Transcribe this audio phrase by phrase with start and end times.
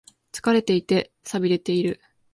[0.31, 2.01] 疲れていて、寂れている。